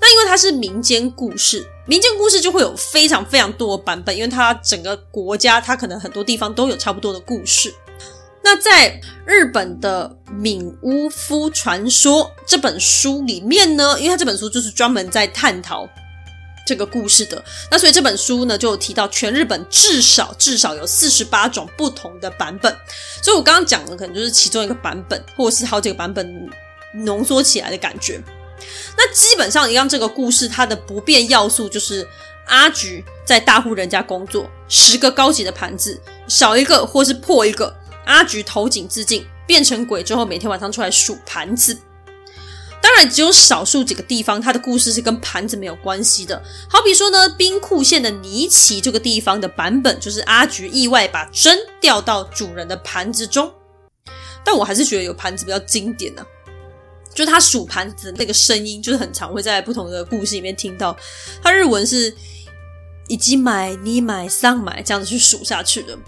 [0.00, 7.74] 那因为它是民间故事，民间故事就会有非常非常多的版本，因为它整个国家，它可能很多地方都有差不多的故事。
[8.42, 15.88] 那在日本的《皿屋敷传说》这本书里面呢，因为它这本书就是专门在探讨
[16.66, 22.74] 这个故事的，那所以这本书呢就提到全日本至少至少有四十八种不同的版本，
[23.22, 26.48] 所以我刚刚讲的可能就是其中一个版本，或者是好几个版本
[26.92, 28.22] 浓缩起来的感觉。
[28.96, 32.06] 那基本上一样，这个故事它的不变要素就是
[32.46, 37.74] 阿菊在大户人家工作，十个高级的盘子少一个或是破一个，
[38.08, 41.78] 阿菊投井自尽，变成鬼之后，每天晚上出来数盘子。
[42.80, 46.42] 当然，只有少数几个地方，它的故事是跟盘子没有关系的。
[46.70, 53.52] 好比说呢，兵库县的尼奇这个地方的版本，就是阿菊意外把针掉到主人的盘子中。
[54.42, 56.24] 但我还是觉得有盘子比较经典呢、
[57.12, 60.96] 就是他数盘子那个声音，就是很常会在不同的故事里面听到。
[61.42, 62.14] 他日文是
[63.08, 65.98] 一季买、你买、上买这样子去数下去的。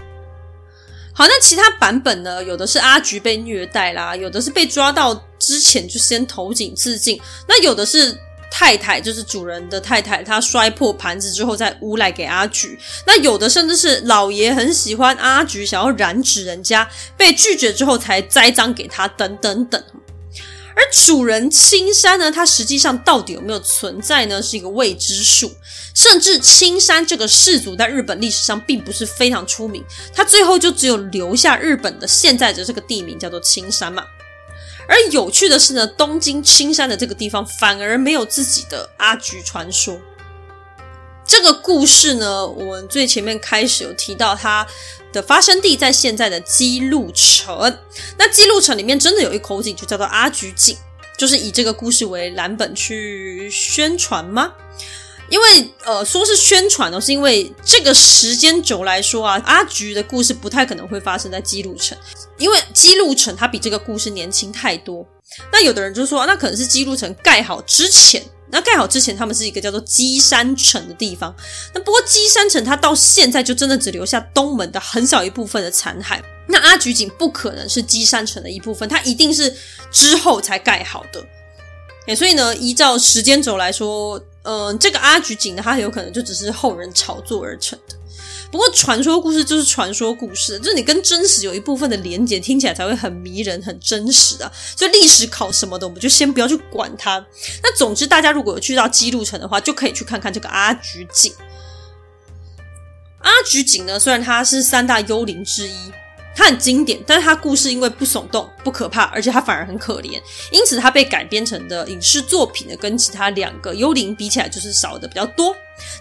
[1.21, 2.43] 好，那其他版本呢？
[2.43, 8.19] 有的是阿菊被虐待啦，有的是被抓到之前就先投井自尽，那有的是
[8.51, 19.85] 太太，就是主人的太太，她摔破盘子之后再诬赖给阿菊，那有的甚至是老爷很喜欢阿菊，想要染指人家，被拒绝之后才栽赃给他，等等等。
[20.75, 24.41] 而主人青山呢，它实际上到底有没有存在呢？
[24.41, 25.55] 是一个未知数。
[25.93, 34.05] 甚至青山这个氏族在日本历史上并不是非常出名，它最后就只有留下日本的现在的这个地名叫做青山嘛。
[34.87, 40.01] 而有趣的是呢，东京青山的这个地方反而没有自己的阿菊传说。
[41.27, 44.67] 这个故事呢，我们最前面开始有提到它
[45.13, 47.79] 的发生地在现在的姬路城。
[48.19, 50.77] 那姬路城里面真的有一口井，就叫做阿菊井，
[51.17, 54.53] 就是以这个故事为蓝本去宣传吗？
[55.29, 61.97] 因为呃，说是宣传呢，是因为这个时间轴来说啊，阿菊的故事不太可能会发生在姬路城，
[62.37, 65.07] 因为姬路城它比这个故事年轻太多。
[65.53, 68.21] 那有的人就说，那可能是姬路城盖好之前。
[68.53, 71.35] 那盖好之前，他们是一个叫做积山城的地方。
[71.75, 76.21] 那不过积山城它到现在就真的只留下东门的很小一部分的残骸。
[76.49, 79.55] 那阿菊井不可能是积山城的一部分，它一定是
[79.93, 81.25] 之后才盖好的。
[82.07, 87.95] 哎，所以呢，依照时间轴来说，嗯、这个阿菊井呢，它很有可能就只是后人炒作而成的。
[88.51, 94.51] 不过传说故事就是传说故事，就是你跟真实有一部分的连接，听起来才会很迷人、很真实啊。
[94.77, 97.25] 所以历史考什么的，我们就先不要去管它。
[97.63, 101.33] 那总之，大家如果有去到基路城的话，就可以去看看这个阿菊井。
[103.21, 105.77] 阿菊井呢，虽然它是三大幽灵之一。
[106.35, 115.55] 它很经典，但是它故事因为不耸动、不可怕，而且它反而很可怜，因此它被改编成的影视作品呢，跟其他两个幽灵比起来，就是少的比较多。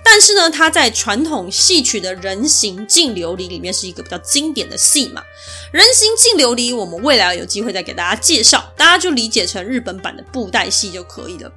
[0.04, 5.24] 但是呢，它在传统戏曲的人形净琉璃里面是一个比较经典的戏嘛。
[5.72, 11.52] 人形净琉璃，我们未来有机会再给大家介绍，大家就理解成日本版的布袋戏就可以了。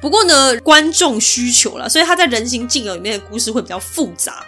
[0.00, 4.44] 不过呢，观众需求了，所以它在人形净琉里面的故事会比较复杂。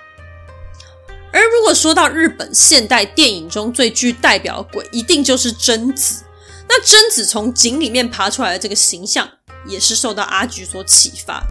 [1.32, 6.24] 而如果说到日本现代电影中最具代表的鬼，一定就是贞子。
[6.68, 9.28] 那贞子从井里面爬出来的这个形象，
[9.66, 11.42] 也是受到阿菊所启发。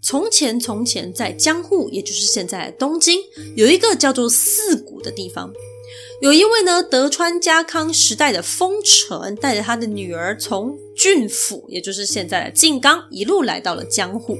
[0.00, 3.20] 从前，从前，在江户，也就是现在的东京，
[3.56, 5.52] 有一个叫做四谷的地方。
[6.22, 14.36] 有一位呢，德川家康时代的丰臣带着他的女儿从郡府，也就是现在的静冈，一路来到了江户。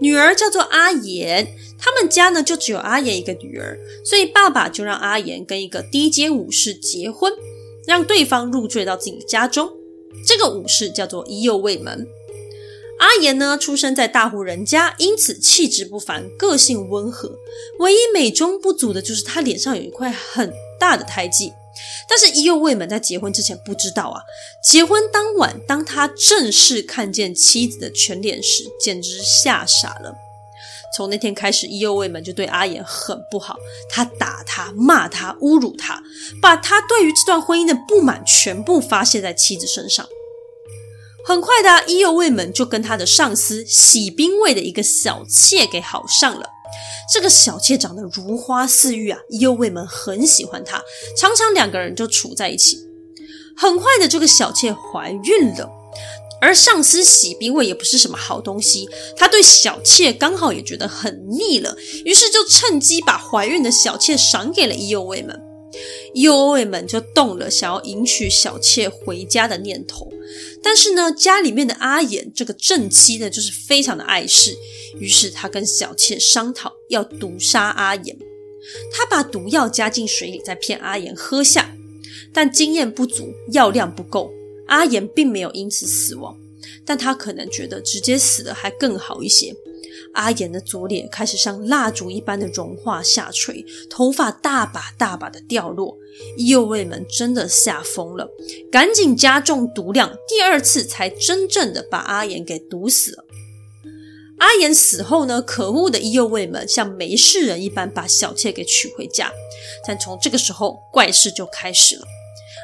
[0.00, 7.32] 女儿叫做阿颜，他们家呢就只有阿颜一个女儿，所以爸爸就让阿颜跟一个低阶武士结婚，
[7.86, 9.68] 让对方入赘到自己的家中。
[10.24, 12.06] 这个武士叫做伊右卫门。
[13.00, 17.36] 阿颜呢，出生在大户人家，因此气质不凡，个性温和。
[17.80, 21.50] 唯一美中不足的就是他脸上有一块很大的胎记。
[22.08, 24.22] 但是伊右卫门在结婚之前不知道啊。
[24.62, 30.14] 结婚当晚，当他正式看见妻子的全脸时，简直吓傻了。
[30.96, 33.56] 从那天开始，伊右卫门就对阿颜很不好，
[33.88, 36.02] 他打他、骂他、侮辱他，
[36.42, 40.04] 把他对于这段婚姻的不满全部发泄在妻子身上。
[41.24, 46.48] 很快的，伊右卫门就跟他的上司喜兵卫的一个小妾给好上了。
[47.12, 50.82] 这个小妾长得如花似玉啊，伊右卫门很喜欢她，
[51.16, 52.78] 常常两个人就处在一起。
[53.56, 55.68] 很快的，这个小妾怀孕了，
[56.40, 65.38] 而上司喜兵卫也不是什么好东西，他对小妾刚好也觉得很腻了，于是就趁机把怀孕的小妾赏给了伊右卫门。
[66.14, 70.10] 伊右卫门就动了想要迎娶小妾回家的念头。
[70.62, 74.54] 但是呢，家里面的阿颜这个正妻呢，就是非常的碍事，
[74.98, 78.16] 于是他跟小妾商讨要毒杀阿颜。
[78.92, 81.74] 他把毒药加进水里，再骗阿颜喝下，
[82.32, 84.30] 但经验不足，药量不够，
[84.66, 86.36] 阿颜并没有因此死亡，
[86.84, 89.54] 但他可能觉得直接死了还更好一些。
[90.14, 95.96] 阿岩的左脸开始像蜡烛一般的融化下垂，头发大把大把的掉落。
[96.36, 98.28] 右卫门真的吓疯了，
[98.70, 103.24] 赶紧加重毒量，第二次才真正的把阿岩给毒死了。
[104.38, 109.30] 阿岩死后呢，可恶的右卫门像没事人一般把小妾给娶回家。
[109.86, 112.02] 但从这个时候，怪事就开始了。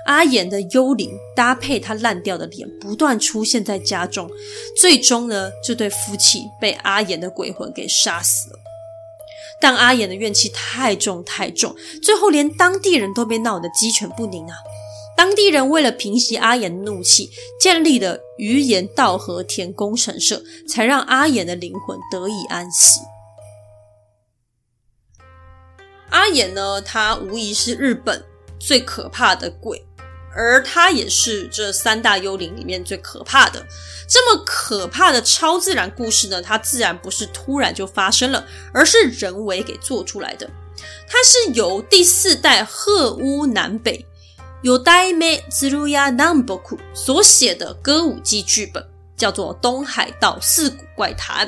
[0.07, 4.31] 阿岩的幽灵搭配他烂掉的脸，不断出现在家中，
[4.77, 8.59] 最终呢，这对夫妻被阿岩的鬼魂给杀死了。
[9.61, 14.57] 但阿岩的怨气太重太重，最后连当地人都被闹得鸡犬不宁啊！
[15.17, 23.01] 当地人为了平息阿岩的怒气，建立了鱼岩稻和田宫神社，才让阿岩的灵魂得以安息。
[26.11, 28.23] 阿岩呢，他无疑是日本
[28.61, 29.86] 最可怕的鬼。
[30.37, 33.67] 而它也是这三大幽灵里面最可怕的。
[34.07, 40.49] 这么可怕的超自然故事呢，它自然不是突然就发生了，而是人为给做出来的。
[41.09, 44.05] 它是由第四代鹤屋南北
[44.63, 51.47] 有代美兹鲁亚南博库所写的歌舞伎剧本，叫做《东海道四谷怪谈》。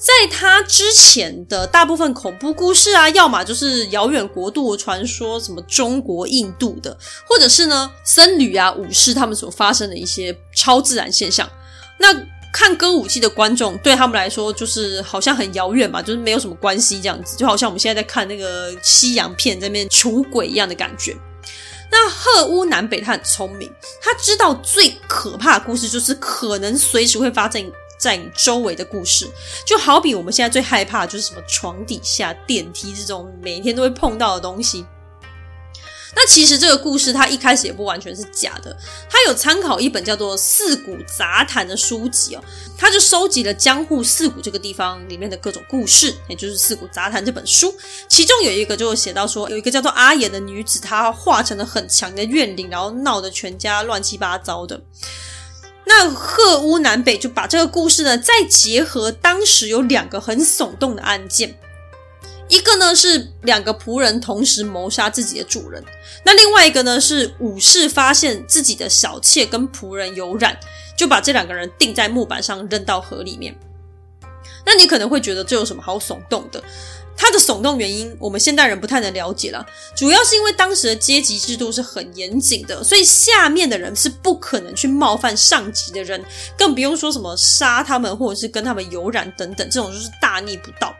[0.00, 6.96] 在他之前的大部分恐怖故事啊，要么就是遥远国度传说，什么中国、印度的，
[7.28, 11.46] 或者是呢僧侣啊、武士他们所发生的一些超自然现象。
[11.98, 12.08] 那
[12.50, 21.14] 看歌舞伎的观众对他们来说，就是好像很遥远嘛，就是没有什么关系这样子，就好像我们现在在看那个西洋片在那边除鬼一样的感觉。
[21.92, 23.70] 那鹤屋南北他很聪明，
[24.00, 27.70] 他知道最可怕的故事就是可能随时会发生。
[28.00, 29.28] 在你周围的故事，
[29.66, 34.86] 就好比我们现在最害怕的就是什么床底下、电梯这种每天都会碰到的东西。
[36.12, 38.76] 那其实这个故事它一开始也不完全是假的，
[39.08, 42.42] 它有参考一本叫做《四谷杂谈》的书籍哦，
[42.76, 47.72] 它就收集了江户四谷这个地方里面的各种故事，也就是《四谷杂谈》这本书。
[48.08, 54.80] 其中有一个就写到说，有一个叫做阿岩的女子，她化成了很强的怨灵，然后闹得全家乱七八糟的。
[55.84, 61.58] 那鹤屋南北就把这个故事呢，再结合当时有两个很耸动的案件，
[62.48, 65.82] 一个呢是两个仆人同时谋杀自己的主人，
[66.24, 70.58] 那另外一个呢是武士发现自己的小妾跟仆人有染，
[70.96, 73.54] 就把这两个人钉在木板上扔到河里面。
[74.66, 76.62] 那你可能会觉得这有什么好耸动的？
[77.22, 79.64] 它的耸动原因，我们现代人不太能了解了。
[79.94, 86.24] 主要是因为当时的阶级制度是很严谨的，所以下面的人是不可能去冒犯上级的人，
[86.56, 90.96] 更不用说什么杀他们或者是跟他们有染等等，这种就是大逆不道。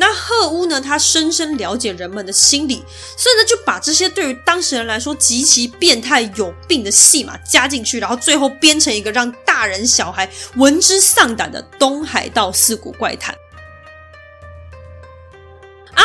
[0.00, 2.82] 那鹤屋呢，他深深了解人们的心理，
[3.16, 13.32] 所以呢就把这些对于当事人来说极其变态有病的戏码加进去，然后最后编成一个让大人小孩闻之丧胆的东海道四谷怪谈。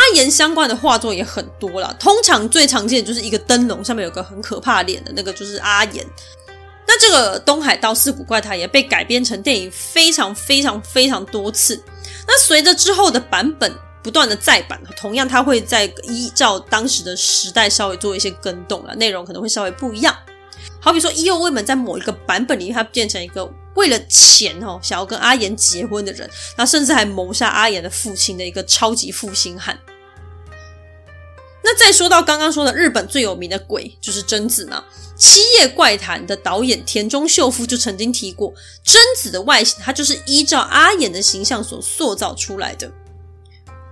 [0.05, 6.05] 阿岩相关的画作也很多啦，通常最常见的就是一个灯笼上面有个很可怕脸的那个，就是阿岩。
[6.87, 11.81] 那这个东海道四谷怪谈也被改编成电影非常非常非常多次。
[12.27, 20.15] 那随着之后的版本不断的再版，同样它会在依照当时的时代稍微做一些更动了，内容可能会稍微不一样。
[20.79, 29.75] 好比说伊右卫门在某一个版本里面，它变成一个为了钱哦，想要跟阿岩结婚的人，那甚至还谋杀阿岩的父亲的一个超级负心汉。
[31.65, 34.83] 那再说到刚刚说的日本最有名的鬼，就是贞子嘛。
[35.17, 38.53] 《七夜怪谈》的导演田中秀夫就曾经提过，
[38.83, 42.91] 贞子的外形，它就是依照阿衍的形象所塑造出来的。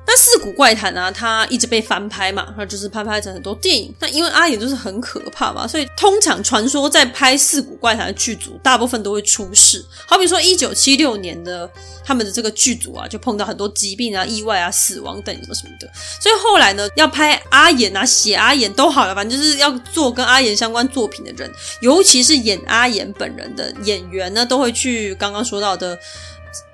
[0.06, 3.94] 那四谷怪谈啊，它一直被翻拍嘛，那就是翻拍成很多电影。
[4.00, 9.84] 那因为阿岩就是很可怕嘛，所以通常传说在拍四谷怪谈的剧组，大部分都会出事。
[10.06, 11.70] 好比说一九七六年的
[12.04, 15.90] 他们的这个剧组啊，就碰到很多疾病啊、意外啊、死亡等什么什么的。
[16.22, 21.50] 所以后来呢，要拍阿岩啊、写阿岩都好了，反正就是要做跟阿岩相关作品的人，
[21.82, 25.98] 尤其是演阿岩本人的演员呢，都会去刚刚说到的。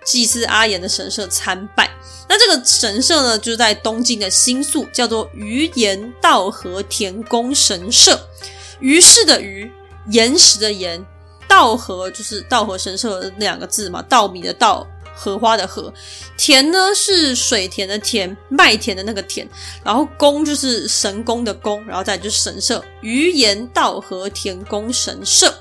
[0.05, 1.89] 祭祀阿岩的神社参拜，
[2.27, 8.19] 那这个神社呢，就是在东京的新宿，叫做鱼岩稻荷田宫神社。
[8.79, 9.71] 鱼是的鱼，
[10.09, 11.05] 岩石的岩，
[11.47, 15.93] 稻荷就是稻荷神社的那两个字嘛，稻米的稻，荷花的荷。
[16.37, 19.47] 田呢是水田的田，麦田的那个田。
[19.83, 25.53] 然后宫就是神宫的宫，然后再就是神社，鱼岩稻荷田宫神社。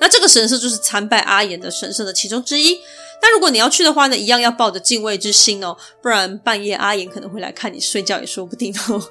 [0.00, 2.78] 那这个神社就是参拜阿岩的神社的其中之一。
[3.20, 9.02] 但如果你要去的话呢，一样要抱着敬畏之心哦，不然半夜阿岩可能会来看你睡觉也说不定哦。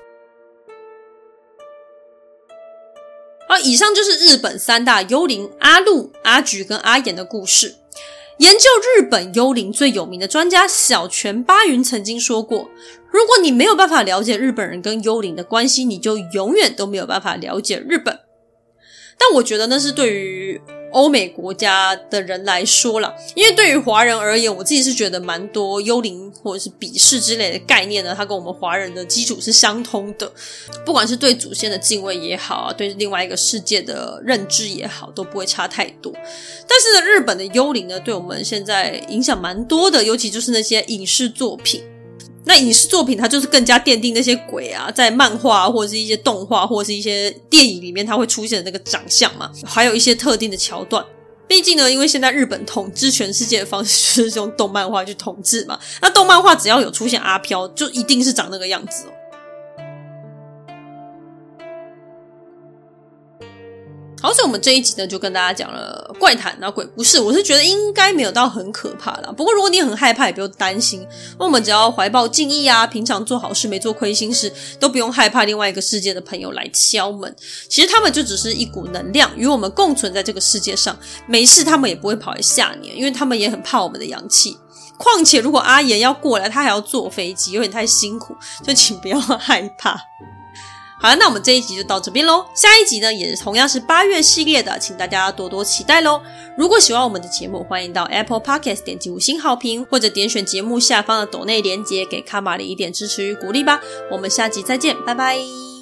[3.47, 7.75] 好，以上就是日本三大幽灵阿露、阿菊跟阿岩的故事。
[8.39, 8.65] 研究
[8.97, 12.69] 日本幽灵最有名的专家小泉八云曾经说过
[13.09, 18.19] ：“如果你没有办法了解日本人跟幽灵的关系，你就永远都没有办法了解日本。”
[19.17, 20.61] 但我觉得那是对于。
[20.95, 30.31] 欧美国家的人来说啦，因为对于华人而言，我自己是觉得蛮多幽灵或者是鄙视之类的概念呢，它跟我们华人的基础是相通的，
[30.85, 36.13] 不管是对祖先的敬畏也好啊，对另外一个世界的认知也好，都不会差太多。
[36.13, 41.83] 但是呢，日本的幽灵呢，对我们现在影响蛮多的，尤其就是那些影视作品。
[42.45, 51.03] 那影视作品它就是更加奠定那些鬼啊，在漫画或者是一些动画或者是一些电影里面它会出现的那个长相嘛，还有一些特定的桥段。
[51.47, 59.11] 毕竟呢，因为现在日本统治全世界的方式就是用动漫画去统治嘛，那动漫画只要有出现阿飘，就一定是长那个样子哦。
[64.25, 67.19] 好，所以我们这一集呢，就跟大家讲了怪谈啊、鬼故事。
[67.19, 69.31] 我是觉得应该没有到很可怕啦。
[69.37, 71.07] 不过如果你很害怕，也不用担心。
[71.37, 77.35] 那我们只要怀抱敬意啊，平常做好事，没做亏心事，都不用害怕另外一个世界的朋友来敲门。
[77.69, 80.97] 其实他们就只是一股能量，与我们共存在这个世界上。
[81.27, 84.57] 没事，他们也不会跑来吓你，因为他们也很怕我们的阳气。
[84.97, 89.95] 况且，如果阿言要过来，他还要坐飞机，有点太辛苦，就请不要 害怕。
[91.05, 92.43] 好了，那我们这一集就到这边喽。
[92.55, 96.19] 下一集呢，也是同样是八月系列的，请大家多多期待喽。
[96.57, 103.79] 如果喜欢我们的节目，欢迎到 Apple Podcast 点击五星好评，或者点选节目下方的抖内连接，给卡玛里一点支持与鼓励吧。
[104.11, 105.74] 我们下集再见，拜拜。